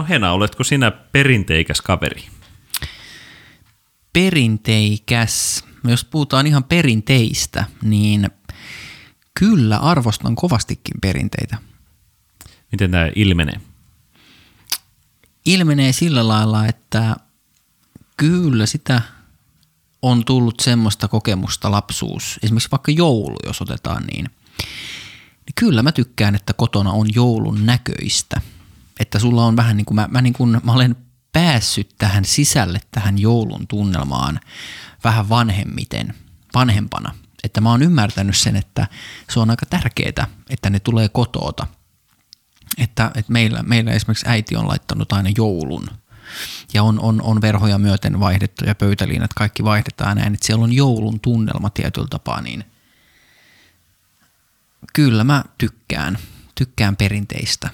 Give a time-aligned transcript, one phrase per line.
[0.00, 2.28] No Hena, oletko sinä perinteikäs kaveri?
[4.12, 5.64] Perinteikäs.
[5.84, 8.30] Jos puhutaan ihan perinteistä, niin
[9.34, 11.56] kyllä arvostan kovastikin perinteitä.
[12.72, 13.60] Miten tämä ilmenee?
[15.44, 17.16] Ilmenee sillä lailla, että
[18.16, 19.02] kyllä sitä
[20.02, 24.24] on tullut semmoista kokemusta lapsuus, esimerkiksi vaikka joulu, jos otetaan niin,
[25.46, 28.40] niin kyllä mä tykkään, että kotona on joulun näköistä.
[29.00, 30.96] Että sulla on vähän niin kuin, mä, mä, niin kuin, mä olen
[31.32, 34.40] päässyt tähän sisälle, tähän joulun tunnelmaan
[35.04, 36.14] vähän vanhemmiten,
[36.54, 37.14] vanhempana.
[37.44, 38.86] Että mä oon ymmärtänyt sen, että
[39.30, 41.66] se on aika tärkeää, että ne tulee kotoota.
[42.78, 45.88] Että, että meillä, meillä esimerkiksi äiti on laittanut aina joulun
[46.74, 50.72] ja on, on, on verhoja myöten vaihdettu ja pöytäliinat kaikki vaihdetaan näin, että siellä on
[50.72, 52.64] joulun tunnelma tietyllä tapaa, niin
[54.92, 56.18] kyllä mä tykkään,
[56.54, 57.70] tykkään perinteistä.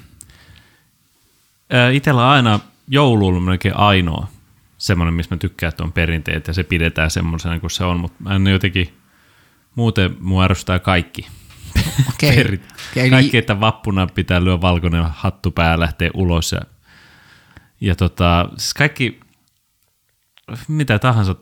[1.92, 4.28] Itellä aina joulu on melkein ainoa
[4.78, 8.16] semmoinen, missä mä tykkään, että on perinteet ja se pidetään semmoisena kuin se on, mutta
[8.18, 8.94] mä en jotenkin,
[9.74, 11.26] muuten mua ärsyttää kaikki.
[12.08, 12.34] Okay.
[12.36, 12.62] Perit.
[12.92, 16.60] Okay, kaikki, että vappuna pitää lyö valkoinen hattu pää lähteä ulos ja,
[17.80, 19.20] ja tota, siis kaikki,
[20.68, 21.34] mitä tahansa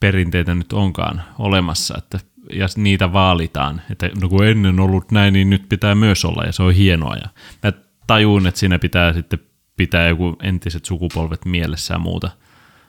[0.00, 2.18] perinteitä nyt onkaan olemassa, että
[2.52, 6.52] ja niitä vaalitaan, että no kun ennen ollut näin, niin nyt pitää myös olla ja
[6.52, 7.28] se on hienoa ja
[7.62, 7.72] mä
[8.06, 9.38] tajuun, että siinä pitää sitten
[9.76, 12.26] pitää joku entiset sukupolvet mielessä ja muuta.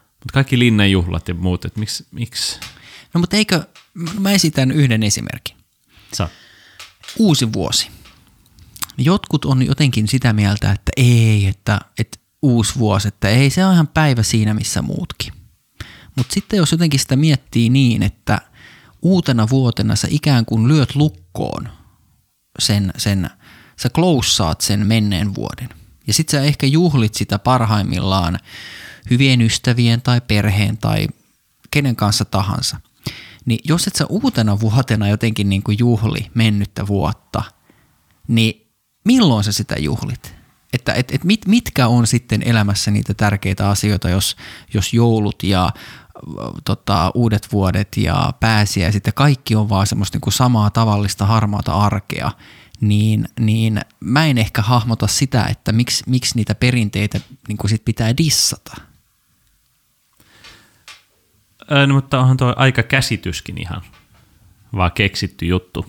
[0.10, 2.60] Mutta kaikki linnanjuhlat ja muut, että miksi, miksi?
[3.14, 3.64] No mutta eikö,
[4.20, 5.58] mä esitän yhden esimerkin.
[6.14, 6.30] Sa.
[7.18, 7.88] Uusi vuosi.
[8.98, 13.74] Jotkut on jotenkin sitä mieltä, että ei, että, että uusi vuosi, että ei se on
[13.74, 15.34] ihan päivä siinä missä muutkin.
[16.16, 18.42] Mutta sitten jos jotenkin sitä miettii niin, että
[19.02, 21.70] uutena vuotena sä ikään kuin lyöt lukkoon
[22.60, 23.30] sen, sen
[23.80, 25.70] sä kloussaat sen menneen vuoden–
[26.08, 28.40] ja sit sä ehkä juhlit sitä parhaimmillaan
[29.10, 31.08] hyvien ystävien tai perheen tai
[31.72, 32.78] kenen kanssa tahansa.
[33.46, 37.44] Niin jos et sä uutena vuotena jotenkin niin kuin juhli mennyttä vuotta,
[38.28, 38.68] niin
[39.06, 40.38] milloin sä sitä juhlit?
[40.74, 44.36] Että et, et mit, mitkä on sitten elämässä niitä tärkeitä asioita, jos,
[44.74, 45.70] jos joulut ja
[46.66, 51.26] tota, uudet vuodet ja pääsiä ja sitten kaikki on vaan semmoista niin kuin samaa tavallista
[51.26, 52.32] harmaata arkea,
[52.82, 58.18] niin, niin mä en ehkä hahmota sitä, että miksi, miksi niitä perinteitä niin sit pitää
[58.18, 58.76] dissata.
[61.88, 63.82] No, mutta onhan tuo aika käsityskin ihan
[64.76, 65.86] vaan keksitty juttu.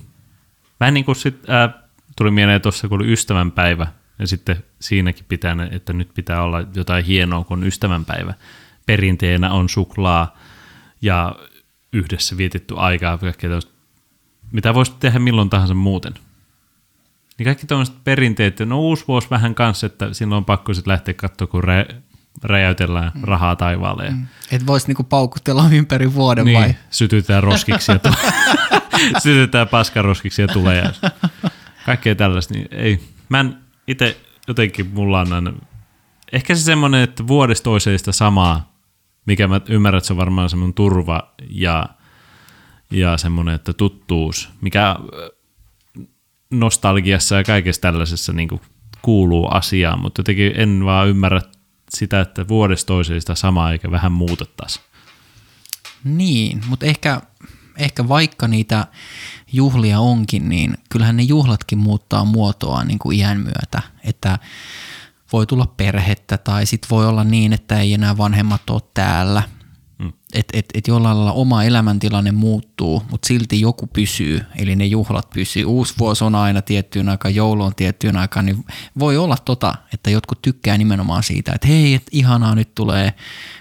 [0.81, 1.83] Vähän niin kuin sit, ää,
[2.17, 3.87] tuli mieleen tuossa, kun oli ystävänpäivä,
[4.19, 8.35] ja sitten siinäkin pitää, että nyt pitää olla jotain hienoa, kun ystävänpäivä.
[8.87, 10.39] Perinteenä on suklaa
[11.03, 11.37] ja
[11.93, 13.19] yhdessä vietetty aikaa,
[14.53, 16.15] mitä voisi tehdä milloin tahansa muuten–
[17.39, 21.15] niin kaikki tuommoiset perinteet, no uusi vuosi vähän kanssa, että silloin on pakko sitten lähteä
[21.15, 21.85] katsoa, kun rä,
[22.43, 23.25] räjäytellään mm.
[23.25, 24.11] rahaa taivaalle.
[24.11, 24.27] Mm.
[24.51, 26.75] Et voisi niinku paukutella ympäri vuoden niin, vai?
[26.91, 28.33] sytytään roskiksi ja tulee.
[29.23, 30.79] sytytään paskaroskiksi ja tulee.
[30.79, 31.11] Ja
[31.87, 33.01] kaikkea tällaista, niin ei.
[33.29, 34.17] Mä en itse
[34.49, 35.53] jotenkin mulla on aina,
[36.33, 38.73] ehkä se semmoinen, että vuodesta toiseen sitä samaa,
[39.27, 41.87] mikä mä ymmärrän, että se on varmaan semmoinen turva ja,
[42.91, 44.97] ja semmoinen, että tuttuus, mikä
[46.51, 48.61] nostalgiassa ja kaikessa tällaisessa niin kuin
[49.03, 51.41] kuuluu asiaan, mutta jotenkin en vaan ymmärrä
[51.91, 54.81] sitä, että vuodesta toiseen sitä samaa eikä vähän muutettaisi.
[56.05, 57.21] Niin, mutta ehkä,
[57.77, 58.87] ehkä vaikka niitä
[59.53, 64.39] juhlia onkin, niin kyllähän ne juhlatkin muuttaa muotoa niin kuin iän myötä, että
[65.33, 69.43] voi tulla perhettä tai sitten voi olla niin, että ei enää vanhemmat ole täällä–
[70.35, 75.31] että et, et jollain lailla oma elämäntilanne muuttuu, mutta silti joku pysyy, eli ne juhlat
[75.31, 75.65] pysyy.
[75.65, 78.65] Uusi vuosi on aina tiettyyn aikaan, joulu on tiettyyn aikaan, niin
[78.99, 83.15] voi olla tota, että jotkut tykkää nimenomaan siitä, että hei, et ihanaa, nyt tulee,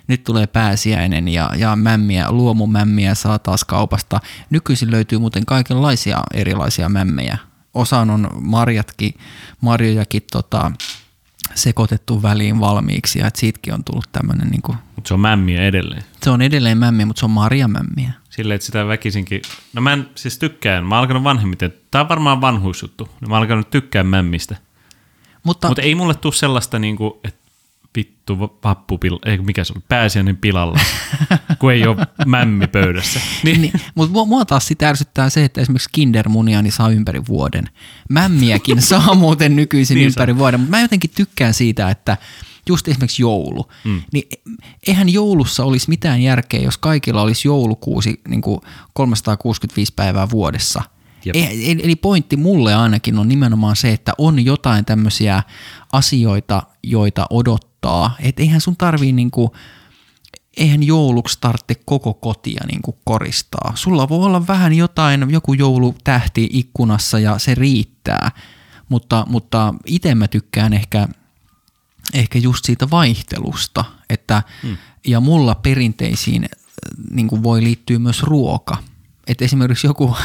[0.08, 4.20] nyt tulee pääsiäinen ja, ja mämmiä, luomumämmiä saa taas kaupasta.
[4.50, 7.38] Nykyisin löytyy muuten kaikenlaisia erilaisia mämmejä.
[7.74, 9.14] Osaan on marjatkin,
[9.62, 10.72] marjojakin tota,
[11.56, 14.48] sekoitettu väliin valmiiksi ja että siitäkin on tullut tämmöinen.
[14.48, 16.04] Niin kuin, mutta se on mämmiä edelleen.
[16.24, 18.12] Se on edelleen mämmiä, mutta se on marjamämmiä.
[18.30, 19.42] Silleen, että sitä väkisinkin,
[19.74, 23.42] no mä en siis tykkään, mä oon alkanut vanhemmiten, tää on varmaan vanhuusjuttu, mä oon
[23.42, 24.56] alkanut tykkää mämmistä.
[25.44, 27.47] Mutta, mutta ei mulle tule sellaista, niin kuin, että
[27.98, 30.80] vittu vappupil, ei mikä se oli, pääsiäinen pilalla,
[31.60, 33.20] kun ei ole mämmi pöydässä.
[33.44, 33.62] Niin.
[33.62, 37.70] niin, mutta mua, mua taas sitä ärsyttää se, että esimerkiksi kindermunia niin saa ympäri vuoden.
[38.10, 40.40] Mämmiäkin saa muuten nykyisin niin ympäri saa.
[40.40, 42.18] vuoden, mutta mä jotenkin tykkään siitä, että
[42.70, 44.02] just esimerkiksi joulu, mm.
[44.14, 44.30] niin
[44.88, 48.62] eihän joulussa olisi mitään järkeä, jos kaikilla olisi joulukuusi niin kuin
[48.94, 50.82] 365 päivää vuodessa–
[51.34, 55.44] Eli pointti mulle ainakin on nimenomaan se, että on jotain tämmöisiä
[55.94, 58.16] asioita, joita odottaa odottaa.
[58.20, 59.56] Että eihän sun tarvii niinku,
[60.58, 63.72] eihän jouluksi tarvitse koko kotia niinku koristaa.
[63.76, 68.32] Sulla voi olla vähän jotain, joku joulutähti ikkunassa ja se riittää.
[68.90, 71.08] Mutta, mutta itse mä tykkään ehkä,
[72.14, 74.78] ehkä just siitä vaihtelusta, että hmm.
[75.08, 76.50] ja mulla perinteisiin
[77.12, 78.78] niin voi liittyä myös ruoka.
[79.28, 80.16] Että esimerkiksi joku,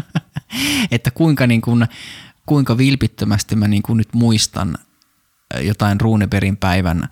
[0.90, 1.86] että kuinka, niin kuin,
[2.46, 4.78] kuinka vilpittömästi mä niin kuin nyt muistan
[5.60, 7.08] jotain Runeberin päivän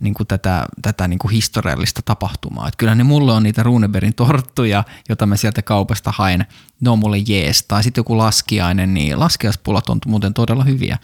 [0.00, 2.68] niin kuin tätä, tätä niin kuin historiallista tapahtumaa.
[2.68, 6.46] Et kyllä ne mulle on niitä Runeberin torttuja, joita mä sieltä kaupasta haen.
[6.80, 7.62] Ne on mulle jees.
[7.62, 10.98] Tai sitten joku laskiainen, niin laskiaispullat on muuten todella hyviä.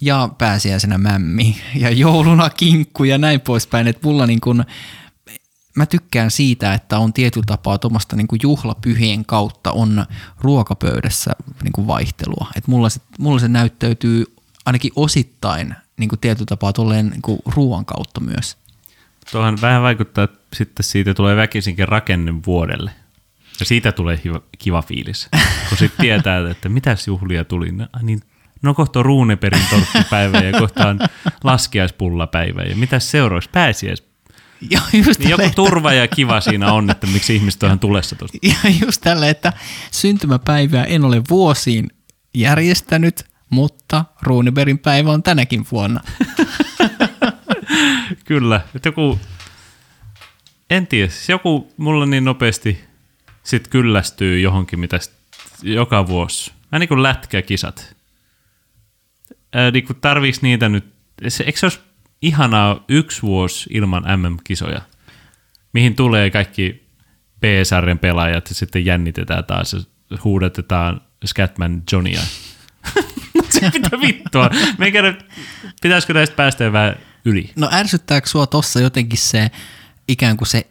[0.00, 3.88] Ja pääsiäisenä mämmi ja jouluna kinkku ja näin poispäin.
[3.88, 4.64] Että mulla niin kuin,
[5.76, 10.06] mä tykkään siitä, että on tietyllä tapaa tuommoista niin juhlapyhien kautta on
[10.40, 11.30] ruokapöydässä
[11.62, 12.46] niin kuin vaihtelua.
[12.56, 14.24] Et mulla, se, mulla se näyttäytyy
[14.66, 18.56] ainakin osittain niin kuin tietyllä tapaa tolleen niin kuin ruoan kautta myös.
[19.32, 22.90] Tuohan vähän vaikuttaa, että sitten siitä tulee väkisinkin rakenne vuodelle.
[23.60, 25.28] Ja siitä tulee hiva, kiva fiilis,
[25.68, 27.72] kun sitten tietää, että mitäs juhlia tuli.
[27.72, 28.20] No, niin,
[28.62, 30.98] no kohta on ruuneperin torttipäivä ja kohta on
[31.44, 34.12] laskiaispullapäivä ja mitäs seuraavaksi pääsiäis
[34.70, 38.38] ja just niin joku turva ja kiva siinä on, että miksi ihmiset on tulessa tuosta.
[38.48, 39.52] Ja just tällä, että
[39.90, 41.90] syntymäpäivää en ole vuosiin
[42.34, 46.00] järjestänyt, mutta Runeberin päivä on tänäkin vuonna.
[48.24, 49.20] Kyllä, että joku,
[50.70, 52.84] en tiedä, joku mulla niin nopeasti
[53.42, 54.98] sit kyllästyy johonkin, mitä
[55.62, 56.52] joka vuosi.
[56.72, 57.96] Vähän niin kuin lätkäkisat.
[59.52, 60.84] Ää, niin kuin tarviiks niitä nyt,
[61.28, 61.80] se, eikö se olisi
[62.22, 64.80] ihanaa yksi vuosi ilman MM-kisoja,
[65.72, 66.88] mihin tulee kaikki
[67.40, 69.80] B-sarjan pelaajat ja sitten jännitetään taas ja
[70.24, 72.20] huudetetaan Scatman Johnia.
[73.72, 74.50] mitä vittua.
[74.78, 75.14] Meikä,
[75.82, 77.50] pitäisikö näistä päästä vähän yli?
[77.56, 79.50] No ärsyttääkö sua tossa jotenkin se
[80.08, 80.66] ikään kuin se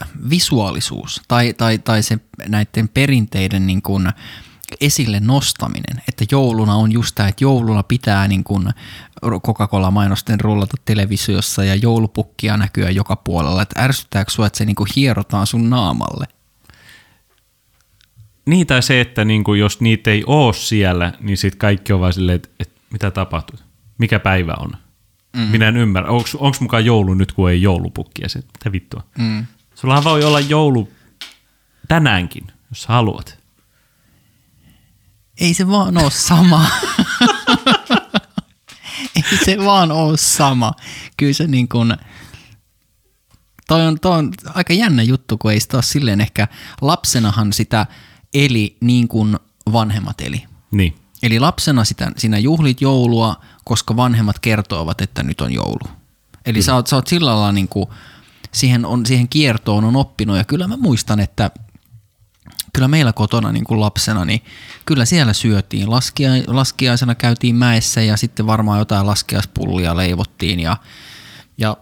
[0.00, 2.18] äh, visuaalisuus tai, tai, tai se
[2.48, 4.08] näiden perinteiden niin kuin,
[4.80, 8.68] esille nostaminen, että jouluna on just tämä, että jouluna pitää niin kuin
[9.46, 14.88] Coca-Cola-mainosten rullata televisiossa ja joulupukkia näkyä joka puolella, että ärsyttääkö sinua, että se niin kuin
[14.96, 16.26] hierotaan sun naamalle?
[18.46, 22.00] Niin, tai se, että niin kuin jos niitä ei ole siellä, niin sitten kaikki on
[22.00, 23.58] vaan silleen, että, että mitä tapahtuu,
[23.98, 24.72] mikä päivä on.
[25.36, 25.40] Mm.
[25.40, 29.04] Minä en ymmärrä, onko mukaan joulu nyt, kun ei joulupukkia, se, mitä vittua.
[29.18, 29.46] Mm.
[29.74, 30.92] Sullahan voi olla joulu
[31.88, 33.38] tänäänkin, jos haluat.
[35.40, 36.66] Ei se vaan ole sama.
[39.16, 40.72] Ei se vaan ole sama.
[41.16, 41.96] Kyllä se niin kuin,
[43.68, 46.48] toi on, toi on aika jännä juttu, kun ei sitä ole silleen ehkä,
[46.80, 47.86] lapsenahan sitä
[48.34, 49.36] eli niin kuin
[49.72, 50.44] vanhemmat eli.
[50.70, 50.94] Niin.
[51.22, 55.90] Eli lapsena sitä, sinä juhlit joulua, koska vanhemmat kertoivat, että nyt on joulu.
[56.46, 57.86] Eli sä oot, sä oot sillä lailla niin kuin,
[58.52, 61.50] siihen, on, siihen kiertoon on oppinut ja kyllä mä muistan, että
[62.72, 64.42] kyllä meillä kotona niin kuin lapsena, niin
[64.86, 65.90] kyllä siellä syötiin.
[65.90, 70.76] Laskia, laskiaisena käytiin mäessä ja sitten varmaan jotain laskiaispullia leivottiin ja,
[71.58, 71.76] ja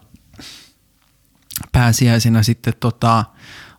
[1.73, 3.25] pääsiäisenä sitten tota,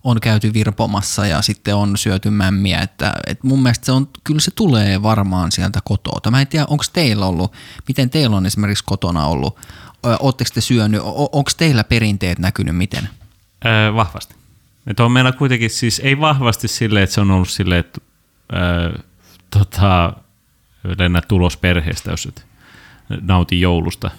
[0.10, 4.39] on käyty virpomassa ja sitten on syöty mämmiä, että, että mun mielestä se on, kyllä
[4.39, 6.32] se tulee varmaan sieltä kotoa.
[6.32, 7.54] Mä en tiedä, onko teillä ollut,
[7.88, 9.60] miten teillä on esimerkiksi kotona ollut,
[10.20, 13.10] ootteko te syönyt, onko teillä perinteet näkynyt miten?
[13.66, 14.36] Öö, vahvasti.
[14.88, 18.01] Että on meillä kuitenkin siis ei vahvasti silleen, että se on ollut silleen, että
[18.54, 19.00] öö,
[19.50, 20.13] tota,
[20.98, 22.46] lennä tulos perheestä, jos et
[23.22, 24.12] nauti joulusta.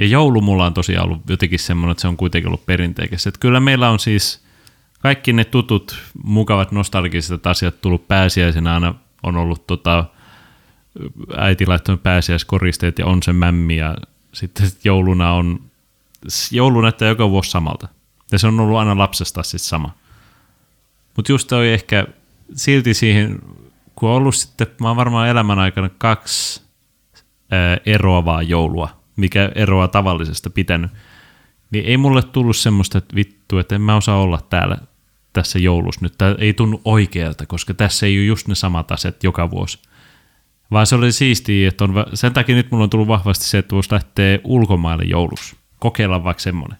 [0.00, 3.26] Ja joulu mulla on tosiaan ollut jotenkin semmoinen, että se on kuitenkin ollut perinteikäs.
[3.26, 4.43] Että kyllä meillä on siis
[5.04, 10.04] kaikki ne tutut, mukavat, nostalgiset asiat tullut pääsiäisenä aina on ollut tota,
[11.36, 13.96] äiti laittanut pääsiäiskoristeet ja on se mämmi ja
[14.32, 15.60] sitten jouluna on,
[16.50, 17.88] joulu näyttää joka vuosi samalta.
[18.32, 19.94] Ja se on ollut aina lapsesta sitten sama.
[21.16, 22.06] Mutta just toi ehkä
[22.54, 23.38] silti siihen,
[23.94, 26.62] kun on ollut sitten, mä oon varmaan elämän aikana kaksi
[27.50, 30.90] ää, eroavaa joulua, mikä eroaa tavallisesta pitänyt,
[31.70, 34.78] niin ei mulle tullut semmoista, että vittu, että en mä osaa olla täällä
[35.34, 36.14] tässä joulussa nyt.
[36.18, 39.78] Tämä ei tunnu oikealta, koska tässä ei ole just ne samat asiat joka vuosi.
[40.70, 43.74] Vaan se oli siistiä, että on, sen takia nyt mulla on tullut vahvasti se, että
[43.74, 45.56] voisi lähteä ulkomaille joulussa.
[45.78, 46.78] Kokeilla vaikka semmoinen.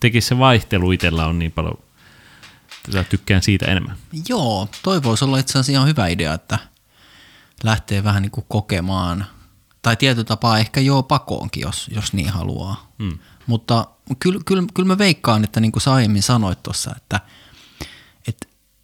[0.00, 1.78] Teki se vaihtelu itsellä on niin paljon,
[2.86, 3.96] että tykkään siitä enemmän.
[4.28, 6.58] Joo, toi voisi olla itse asiassa ihan hyvä idea, että
[7.62, 9.26] lähtee vähän niin kuin kokemaan.
[9.82, 12.92] Tai tietyllä tapaa ehkä joo pakoonkin, jos, jos niin haluaa.
[13.02, 13.18] Hmm.
[13.46, 13.86] Mutta
[14.18, 17.20] kyllä, kyllä, kyllä mä veikkaan, että niin kuin sä aiemmin sanoit tuossa, että–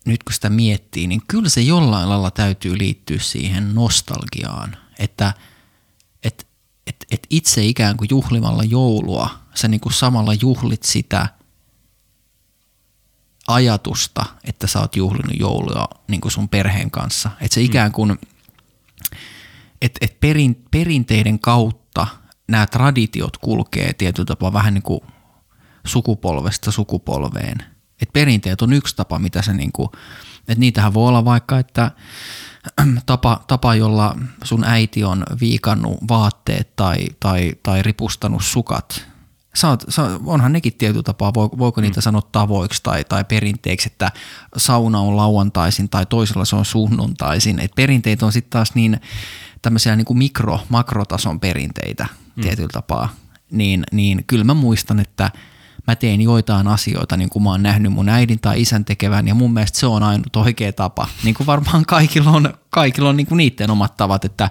[0.04, 5.34] nyt kun sitä miettii, niin kyllä se jollain lailla täytyy liittyä siihen nostalgiaan, että
[6.22, 6.46] et,
[6.86, 11.28] et että itse ikään kuin juhlimalla joulua, sä niin kuin samalla juhlit sitä
[13.46, 17.30] ajatusta, että sä oot juhlinut joulua niin kuin sun perheen kanssa.
[17.40, 18.18] Että se ikään kuin,
[19.82, 22.06] että et perin, perinteiden kautta
[22.48, 25.00] nämä traditiot kulkee tietyllä tapaa vähän niin kuin
[25.86, 27.73] sukupolvesta sukupolveen.
[28.04, 29.88] Et perinteet on yksi tapa, mitä se niin kuin,
[30.38, 31.90] että niitähän voi olla vaikka, että
[33.06, 39.06] tapa, tapa, jolla sun äiti on viikannut vaatteet tai, tai, tai ripustanut sukat.
[39.64, 42.02] Oot, sä, onhan nekin tietyllä tapaa, voiko niitä mm.
[42.02, 44.12] sanoa tavoiksi tai, tai perinteiksi, että
[44.56, 47.58] sauna on lauantaisin tai toisella se on sunnuntaisin.
[47.58, 49.00] Et perinteet on sitten taas niin
[49.62, 52.06] tämmöisiä niin kuin mikro, makrotason perinteitä
[52.36, 52.42] mm.
[52.42, 53.08] tietyllä tapaa.
[53.50, 55.30] Niin, niin kyllä mä muistan, että–
[55.86, 59.34] mä teen joitain asioita, niin kuin mä oon nähnyt mun äidin tai isän tekevän, ja
[59.34, 61.08] mun mielestä se on ainut oikea tapa.
[61.24, 64.50] Niin kuin varmaan kaikilla on, kaikilla on niin kuin niiden omat tavat, että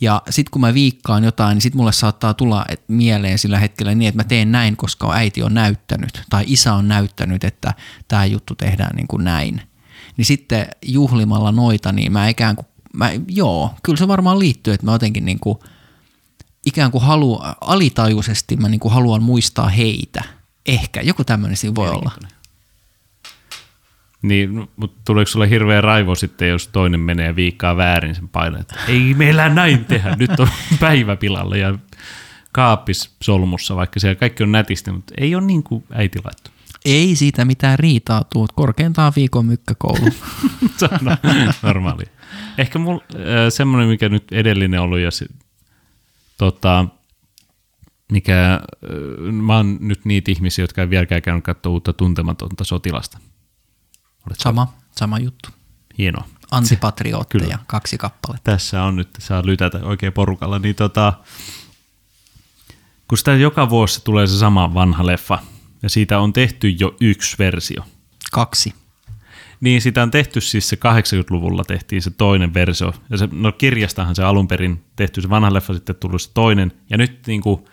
[0.00, 3.94] ja sitten kun mä viikkaan jotain, niin sitten mulle saattaa tulla et mieleen sillä hetkellä
[3.94, 7.74] niin, että mä teen näin, koska äiti on näyttänyt tai isä on näyttänyt, että
[8.08, 9.62] tämä juttu tehdään niin kuin näin.
[10.16, 14.86] Niin sitten juhlimalla noita, niin mä ikään kuin, mä, joo, kyllä se varmaan liittyy, että
[14.86, 15.58] mä jotenkin niin kuin,
[16.66, 20.24] ikään kuin halu, alitajuisesti mä niin kuin haluan muistaa heitä–
[20.66, 22.10] Ehkä, joku tämmöinen siinä voi olla.
[24.22, 29.14] Niin, mutta tuleeko sulle hirveä raivo sitten, jos toinen menee viikkaa väärin sen paineen, ei
[29.14, 30.48] meillä näin tehdä, nyt on
[30.80, 31.78] päivä pilalla ja
[32.52, 36.50] kaappis solmussa, vaikka siellä kaikki on nätisti, mutta ei ole niin kuin äiti laittu.
[36.84, 40.06] Ei siitä mitään riitaa tuu, korkeintaan viikon mykkäkoulu.
[40.82, 41.16] on
[41.62, 42.04] normaali.
[42.58, 45.26] Ehkä mulla äh, semmoinen, mikä nyt edellinen ollut ja se,
[46.38, 46.86] tota,
[48.12, 48.60] mikä,
[49.32, 53.18] mä oon nyt niitä ihmisiä, jotka ei vieläkään käynyt katsoa uutta tuntematonta sotilasta.
[54.26, 54.42] Oletko?
[54.42, 55.48] Sama, sama juttu.
[55.98, 56.28] Hienoa.
[56.50, 57.58] Antipatriotteja, Kyllä.
[57.66, 58.50] kaksi kappaletta.
[58.50, 60.58] Tässä on nyt, saa lytätä oikein porukalla.
[60.58, 61.12] Niin tota,
[63.08, 65.38] kun sitä joka vuosi tulee se sama vanha leffa,
[65.82, 67.84] ja siitä on tehty jo yksi versio.
[68.32, 68.74] Kaksi.
[69.60, 72.94] Niin, sitä on tehty siis se 80-luvulla tehtiin se toinen versio.
[73.10, 76.72] Ja se, no kirjastahan se alun perin tehty se vanha leffa, sitten tullut se toinen.
[76.90, 77.64] Ja nyt niin kuin,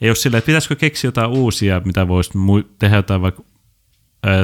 [0.00, 2.30] ei ole silleen, että pitäisikö keksiä jotain uusia, mitä voisi
[2.78, 3.42] tehdä jotain vaikka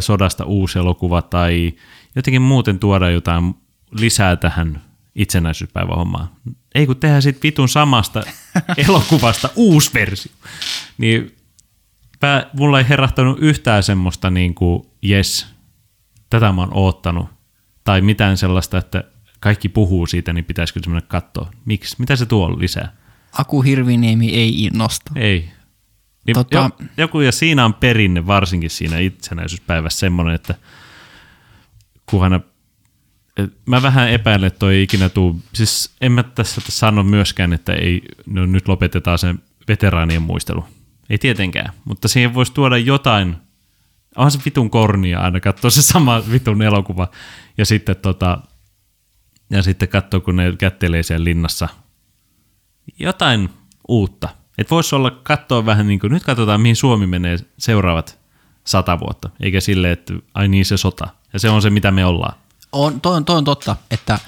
[0.01, 1.73] sodasta uusi elokuva tai
[2.17, 3.55] jotenkin muuten tuoda jotain
[3.91, 4.83] lisää tähän
[5.15, 6.29] itsenäisyyspäivähommaan.
[6.75, 8.23] Ei kun tehdään sitten vitun samasta
[8.89, 10.33] elokuvasta uusi versio.
[10.99, 11.37] Niin
[12.21, 15.47] pää, mulla ei herahtanut yhtään semmoista niin kuin, yes,
[16.31, 17.27] tätä mä oon oottanut.
[17.85, 19.05] Tai mitään sellaista, että
[19.41, 21.51] kaikki puhuu siitä, niin pitäisikö semmoinen katsoa.
[21.65, 21.97] Miksi?
[21.99, 22.97] Mitä se tuo lisää?
[23.39, 25.13] Aku Hirviniemi ei innosta.
[25.17, 25.49] Ei.
[26.27, 26.57] Niin tota...
[26.57, 30.55] jo, joku, ja siinä on perinne varsinkin siinä itsenäisyyspäivässä semmoinen, että
[32.07, 32.41] kuhana,
[33.37, 37.53] et mä vähän epäilen, että toi ei ikinä tuu, siis en mä tässä sano myöskään,
[37.53, 40.65] että ei, no nyt lopetetaan sen veteraanien muistelu.
[41.11, 43.37] Ei tietenkään, mutta siihen voisi tuoda jotain,
[44.17, 47.09] onhan se vitun kornia aina katsoa se sama vitun elokuva,
[47.59, 48.39] ja sitten tota,
[49.51, 51.69] ja sitten katsoa, kun ne kättelee siellä linnassa–
[52.99, 53.51] jotain
[53.89, 54.29] uutta.
[54.59, 58.19] Että voisi olla katsoa vähän niin kuin, nyt katsotaan mihin Suomi menee seuraavat
[58.65, 61.09] sata vuotta, eikä sille, että ai niin se sota.
[61.33, 62.35] Ja se on se, mitä me ollaan.
[62.73, 64.19] On, toi, on, toi on totta, että,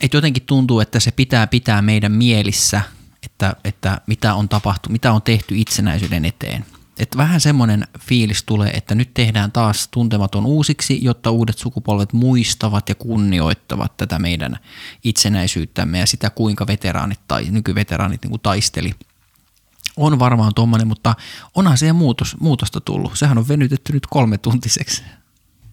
[0.00, 2.80] että jotenkin tuntuu, että se pitää pitää meidän mielissä,
[3.22, 6.64] että, että mitä on tapahtunut, mitä on tehty itsenäisyyden eteen
[6.98, 12.88] että vähän semmoinen fiilis tulee, että nyt tehdään taas tuntematon uusiksi, jotta uudet sukupolvet muistavat
[12.88, 14.58] ja kunnioittavat tätä meidän
[15.04, 18.92] itsenäisyyttämme ja sitä, kuinka veteraanit tai nykyveteraanit niin kuin taisteli.
[19.96, 21.14] On varmaan tuommoinen, mutta
[21.54, 23.12] onhan se muutos, muutosta tullut.
[23.14, 25.02] Sehän on venytetty nyt kolme tuntiseksi.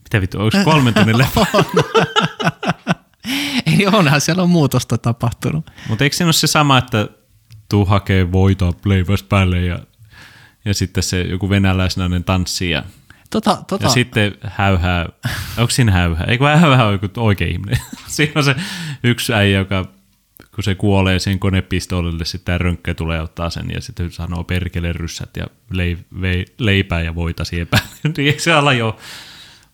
[0.03, 1.45] Mitä vittu, onko kolme tunnin leffa?
[3.65, 5.71] Eli onhan siellä on muutosta tapahtunut.
[5.89, 7.07] Mutta eikö siinä ole se sama, että
[7.69, 9.79] tuu hakee voita Playboys päälle ja
[10.65, 12.83] ja sitten se joku venäläisnainen tanssii ja,
[13.29, 13.83] tota, tota.
[13.83, 15.09] ja sitten häyhää,
[15.57, 16.25] onko siinä häyhää?
[16.27, 17.79] Eikö häyhää ole joku oikea ihminen?
[18.07, 18.55] siinä on se
[19.03, 19.85] yksi äijä, joka
[20.55, 25.37] kun se kuolee sen konepistoolille, sitten rönkkä tulee ottaa sen ja sitten sanoo perkele ryssät
[25.37, 25.47] ja
[26.59, 27.87] leipää ja voita siihen päälle.
[28.17, 28.97] niin se ala jo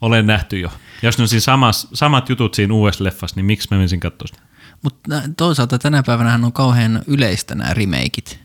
[0.01, 0.71] ole nähty jo.
[1.01, 4.27] Jos ne on siinä samas, samat jutut siinä uudessa leffassa, niin miksi mä menisin katsoa
[4.27, 4.41] sitä?
[4.81, 8.39] Mutta toisaalta tänä päivänä on kauhean yleistä nämä remakeit.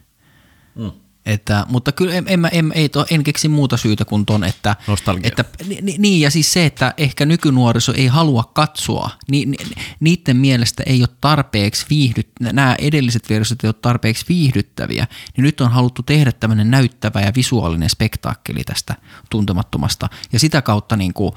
[0.75, 0.93] Mm.
[1.27, 4.77] Että, mutta kyllä en, en, en, ei to, en keksi muuta syytä kuin ton, että,
[4.87, 5.29] Nostalgia.
[5.29, 9.57] että ni, niin ja siis se, että ehkä nykynuoriso ei halua katsoa, ni, ni,
[10.01, 15.61] niiden mielestä ei ole tarpeeksi viihdyt, nämä edelliset versiot ei ole tarpeeksi viihdyttäviä, niin nyt
[15.61, 18.95] on haluttu tehdä tämmöinen näyttävä ja visuaalinen spektaakkeli tästä
[19.31, 21.33] tuntemattomasta ja sitä kautta niin kuin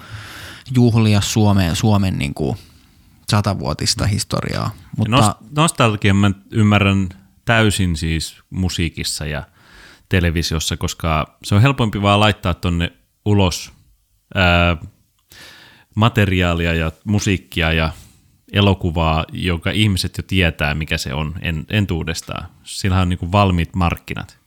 [0.75, 2.58] juhlia Suomeen, Suomen niin kuin
[3.30, 4.72] satavuotista historiaa.
[4.98, 7.10] Mutta, nostalgia mä ymmärrän
[7.46, 9.44] täysin siis musiikissa ja
[10.09, 12.91] televisiossa, koska se on helpompi vaan laittaa tonne
[13.25, 13.74] ulos
[14.35, 14.77] ää,
[15.95, 17.91] materiaalia ja musiikkia ja
[18.53, 22.50] elokuvaa, jonka ihmiset jo tietää, mikä se on en, entuudestaan.
[22.63, 24.38] Sillä on niin valmiit markkinat.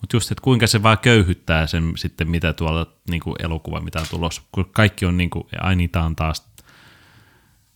[0.00, 4.00] Mutta just, että kuinka se vaan köyhyttää sen sitten, mitä tuolla niin kuin elokuva, mitä
[4.00, 4.42] on tulossa.
[4.52, 6.48] Kun kaikki on niin kuin, ai niitä on taas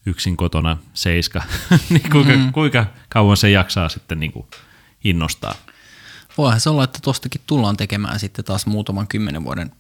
[0.07, 1.43] yksin kotona seiska,
[1.91, 2.53] niin kuinka, mm.
[2.53, 4.47] kuinka kauan se jaksaa sitten niin kuin
[5.05, 5.55] innostaa.
[6.39, 9.73] Voihan se olla, että tostakin tullaan tekemään sitten taas muutaman kymmenen vuoden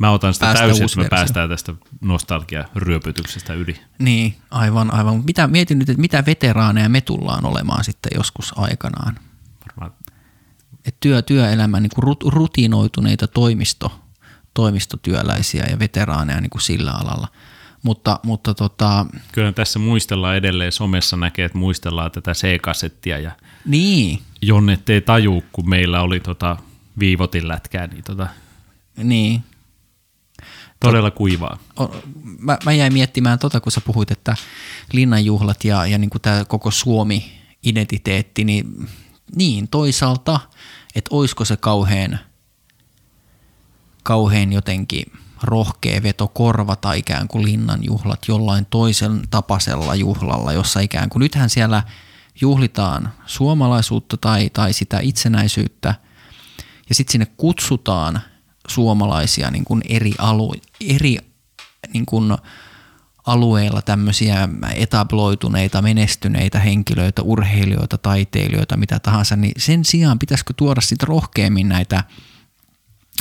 [0.00, 3.80] Mä otan sitä täysin, että me päästään tästä nostalgia-ryöpytyksestä yli.
[3.98, 5.24] Niin, aivan, aivan.
[5.24, 9.18] Mitä, mietin nyt, että mitä veteraaneja me tullaan olemaan sitten joskus aikanaan.
[9.66, 9.92] Varmaan.
[10.84, 14.00] Et työ, työelämän niin kuin rutinoituneita toimisto,
[14.54, 17.28] toimistotyöläisiä ja veteraaneja niin kuin sillä alalla.
[17.82, 19.06] Mutta, mutta tota...
[19.32, 23.32] Kyllä tässä muistellaan edelleen, somessa näkee, että muistellaan tätä C-kasettia ja
[23.64, 24.18] niin.
[24.42, 26.56] Jonne ei taju, kun meillä oli tota
[26.98, 28.26] viivotin lätkää, niin, tota,
[28.96, 29.44] niin.
[30.80, 31.58] Todella kuivaa.
[32.38, 34.36] Mä, mä jäin miettimään tota, kun sä puhuit, että
[34.92, 38.88] linnanjuhlat ja, ja niin tämä koko Suomi-identiteetti, niin,
[39.36, 40.40] niin toisaalta,
[40.94, 42.18] että olisiko se kauhean,
[44.02, 51.20] kauhean jotenkin rohkea veto korvata ikään kuin linnanjuhlat jollain toisen tapaisella juhlalla, jossa ikään kuin
[51.20, 51.82] nythän siellä
[52.40, 55.94] juhlitaan suomalaisuutta tai, tai sitä itsenäisyyttä.
[56.88, 58.20] Ja sitten sinne kutsutaan
[58.68, 61.16] suomalaisia niin kuin eri, alu, eri
[61.92, 62.36] niin kuin
[63.26, 71.08] alueilla tämmöisiä etabloituneita, menestyneitä henkilöitä, urheilijoita, taiteilijoita, mitä tahansa, niin sen sijaan pitäisikö tuoda sitten
[71.08, 72.04] rohkeammin näitä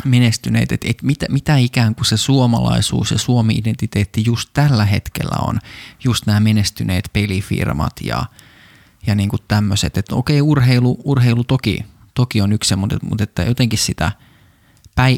[0.06, 5.60] menestyneitä, että, että mitä, mitä ikään kuin se suomalaisuus ja Suomi-identiteetti just tällä hetkellä on,
[6.04, 8.26] just nämä menestyneet pelifirmat ja,
[9.08, 13.44] ja niin kuin tämmöiset, että okei urheilu, urheilu toki, toki on yksi mutta, mutta että
[13.44, 14.12] jotenkin sitä–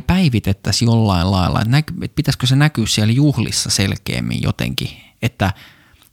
[0.08, 4.89] päivitettäisiin jollain lailla, että, näky, että pitäisikö se näkyä siellä juhlissa selkeämmin jotenkin,
[5.21, 5.53] että,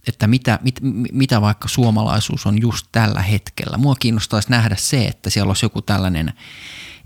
[0.06, 0.80] että mitä, mit,
[1.12, 3.78] mitä vaikka suomalaisuus on just tällä hetkellä.
[3.78, 6.32] Mua kiinnostaisi nähdä se, että siellä olisi joku tällainen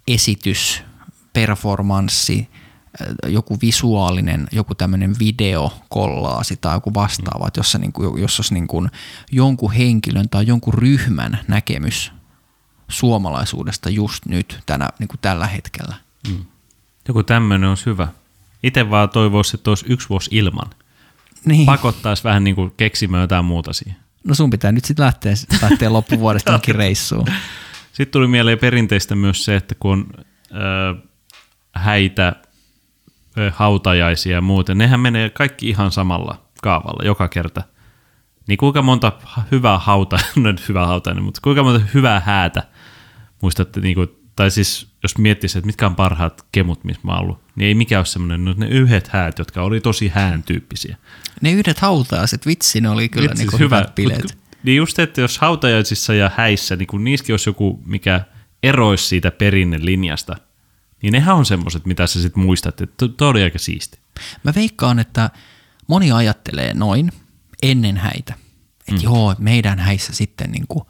[0.09, 0.83] esitys,
[1.33, 2.49] performanssi,
[3.27, 8.69] joku visuaalinen, joku tämmöinen videokollaasi tai joku vastaava, että jossa, niin kuin, jos olisi niin
[8.69, 8.91] kuin
[9.33, 12.13] jonkun henkilön tai jonkun ryhmän näkemys
[12.89, 15.95] suomalaisuudesta just nyt tänä, niin kuin tällä hetkellä.
[16.29, 16.45] Mm.
[17.09, 18.09] Joku tämmöinen on hyvä.
[18.63, 20.71] Itse vaan toivoisi, että olisi yksi vuosi ilman.
[21.45, 21.67] Niin.
[21.67, 23.97] Pakottaisi vähän niin kuin keksimään jotain muuta siihen.
[24.25, 27.27] No sun pitää nyt sitten lähteä, lähteä loppuvuodesta jonkin reissuun.
[27.93, 30.07] Sitten tuli mieleen perinteistä myös se, että kun on
[30.97, 31.03] äh,
[31.75, 32.37] häitä,
[33.53, 37.63] hautajaisia ja muuten, nehän menee kaikki ihan samalla kaavalla joka kerta.
[38.49, 39.13] Niin kuinka monta
[39.51, 42.63] hyvää hauta, no nyt hyvää hautainen, mutta kuinka monta hyvää häätä
[43.43, 47.21] muistatte niin kuin tai siis jos miettisi, että mitkä on parhaat kemut, missä mä oon
[47.21, 50.97] ollut, niin ei mikään ole semmoinen, no ne yhdet häät, jotka oli tosi hään tyyppisiä.
[51.41, 54.23] Ne yhdet hautajaiset, vitsi, ne oli kyllä vitsi, niin hyvä, hyvät bileet.
[54.23, 58.21] Mut, niin just, että jos hautajaisissa ja häissä, niin kun niissäkin olisi joku, mikä
[58.63, 60.37] eroisi siitä perinnelinjasta,
[61.03, 63.99] niin nehän on semmoiset, mitä sä sitten muistat, että tuo oli aika siisti.
[64.45, 65.31] Mä veikkaan, että
[65.87, 67.13] moni ajattelee noin
[67.63, 68.35] ennen häitä,
[68.81, 69.03] että mm.
[69.03, 70.85] joo, meidän häissä sitten niin kuin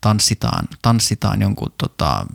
[0.00, 2.26] tanssitaan, tanssitaan jonkun tota,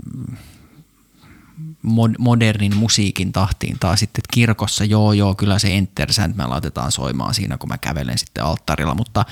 [2.19, 7.33] modernin musiikin tahtiin tai sitten että kirkossa, joo joo, kyllä se Enter me laitetaan soimaan
[7.33, 9.25] siinä, kun mä kävelen sitten alttarilla, mutta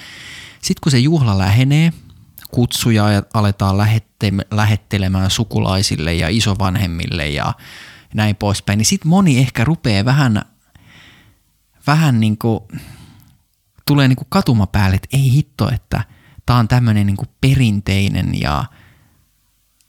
[0.61, 1.93] sitten kun se juhla lähenee,
[2.55, 7.53] kutsuja ja aletaan lähette, lähettelemään sukulaisille ja isovanhemmille ja
[8.13, 10.41] näin poispäin, niin sitten moni ehkä rupeaa vähän,
[11.87, 12.59] vähän niin kuin,
[13.87, 16.03] tulee niin kuin katuma päälle, että ei hitto, että–
[16.45, 18.65] tämä on tämmöinen niin perinteinen ja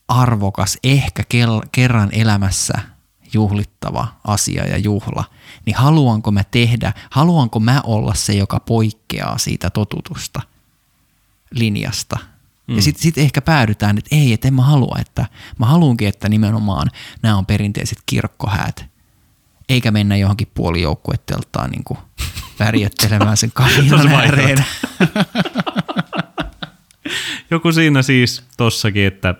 [0.09, 2.75] arvokas, ehkä kel- kerran elämässä
[3.33, 5.25] juhlittava asia ja juhla,
[5.67, 10.43] niin haluanko mä tehdä, haluanko mä olla se, joka poikkeaa siitä totutusta
[11.51, 12.19] linjasta.
[12.67, 12.77] Mm.
[12.77, 15.27] Ja sitten sit ehkä päädytään, että ei, että en mä halua, että
[15.59, 16.91] mä haluankin, että nimenomaan
[17.23, 18.87] nämä on perinteiset kirkkohäät,
[19.69, 21.85] eikä mennä johonkin puolijoukkuetteltaan niin
[22.61, 24.59] värjöttelemään sen kahinan ääreen.
[27.51, 29.35] joku siinä siis tossakin, että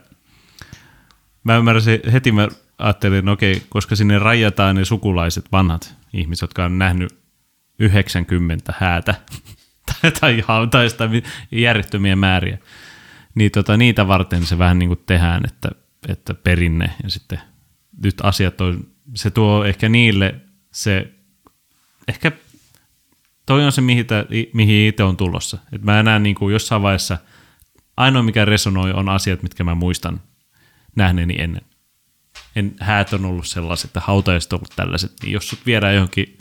[1.45, 6.65] mä ymmärsin, heti mä ajattelin, että okei, koska sinne rajataan ne sukulaiset vanhat ihmiset, jotka
[6.65, 7.19] on nähnyt
[7.79, 9.15] 90 häätä
[10.03, 11.05] tai, tai hautaista
[11.51, 12.59] järjettömiä määriä,
[13.37, 15.71] niin tota, niitä varten se vähän niin kuin tehdään, että,
[16.09, 17.41] että perinne ja sitten
[18.03, 20.35] nyt asiat on, se tuo ehkä niille
[20.73, 21.13] se,
[22.09, 22.33] ehkä
[23.47, 24.07] toi on se, mihin,
[24.53, 25.59] mihin itse on tulossa.
[25.73, 27.19] Et mä enää niin kuin jossain vaiheessa–
[27.97, 30.21] ainoa mikä resonoi on asiat, mitkä mä muistan
[30.97, 31.63] nähneeni ennen.
[32.57, 36.39] En, häät on ollut sellaiset, että hautajaiset on ollut tällaiset, niin jos sut viedään johonkin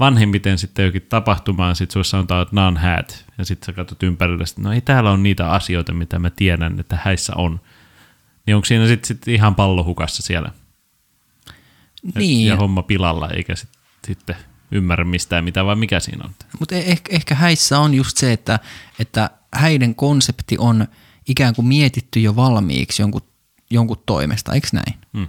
[0.00, 4.02] vanhemmiten sitten johonkin tapahtumaan, sitten sulle sanotaan, että nämä on häät, ja sitten sä katsot
[4.02, 7.60] ympärille, että no ei täällä on niitä asioita, mitä mä tiedän, että häissä on.
[8.46, 10.52] Niin onko siinä sitten sit ihan pallohukassa siellä?
[12.14, 12.46] Niin.
[12.46, 13.70] Ja homma pilalla, eikä sit,
[14.06, 14.36] sitten
[14.70, 16.30] ymmärrä mistään mitä, vai mikä siinä on?
[16.58, 18.58] Mutta ehkä, ehkä häissä on just se, että,
[18.98, 20.88] että häiden konsepti on
[21.28, 23.22] ikään kuin mietitty jo valmiiksi jonkun,
[23.70, 24.94] jonkun toimesta, eikö näin?
[25.16, 25.26] Hmm.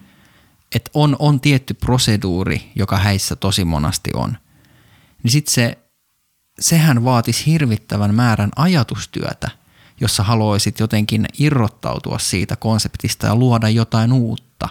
[0.76, 4.38] Että on, on tietty proseduuri, joka häissä tosi monasti on.
[5.24, 5.78] Niin sitten se,
[6.60, 9.50] sehän vaatisi hirvittävän määrän ajatustyötä,
[10.02, 14.70] jossa haluaisit jotenkin irrottautua siitä konseptista ja luoda jotain uutta.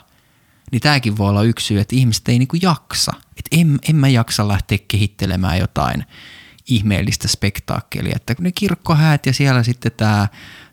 [0.73, 3.13] Niin tämäkin voi olla yksi syy, että ihmiset ei niinku jaksa.
[3.37, 6.05] Että en, en mä jaksa lähteä kehittelemään jotain
[6.67, 8.17] ihmeellistä spektaakkelia.
[8.17, 10.29] Että ne kirkkohäät ja siellä sitten tämä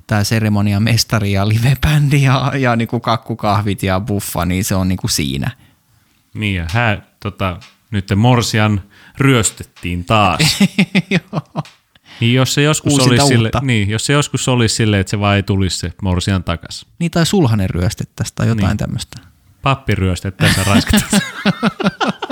[0.08, 5.08] tämä seremonian mestari ja livebändi ja, ja niinku kakkukahvit ja buffa, niin se on niinku
[5.08, 5.52] siinä.
[6.34, 7.60] Niin ja hää, tota,
[7.92, 8.82] nyt Morsian
[9.18, 10.40] ryöstettiin taas.
[11.10, 11.64] Joo.
[12.20, 15.20] Niin jos se joskus Uusinta olisi sille, niin, jos se joskus olisi silleen, että se
[15.20, 16.86] vaan ei tulisi se Morsian takas.
[17.00, 18.68] Niin tai sulhanen ryöstettäisiin tai jotain Niin.
[18.70, 18.78] niin.
[18.78, 19.20] tämmöistä.
[19.62, 21.22] Pappi ryöstettäisiin ja raiskattaisiin.